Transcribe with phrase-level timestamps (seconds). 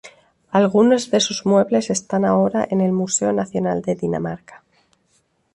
[0.49, 4.63] Algunos de sus muebles están ahora en el Museo Nacional de Dinamarca.